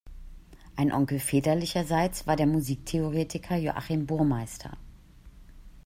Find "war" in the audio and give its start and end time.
2.25-2.35